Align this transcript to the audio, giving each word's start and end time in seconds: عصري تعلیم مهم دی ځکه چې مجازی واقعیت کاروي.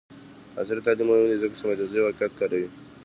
عصري 0.59 0.81
تعلیم 0.85 1.07
مهم 1.09 1.25
دی 1.29 1.37
ځکه 1.43 1.55
چې 1.59 1.63
مجازی 1.69 1.99
واقعیت 2.01 2.33
کاروي. 2.39 2.67